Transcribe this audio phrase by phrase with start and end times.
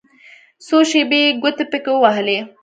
[0.65, 2.37] څو شېبې يې ګوتې پکښې ووهلې.